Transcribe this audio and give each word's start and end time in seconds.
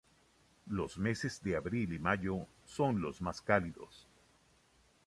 Los 0.65 0.97
meses 0.97 1.43
de 1.43 1.55
abril 1.55 1.93
y 1.93 1.99
mayo 1.99 2.47
son 2.65 3.01
los 3.03 3.21
más 3.21 3.39
cálidos. 3.39 4.07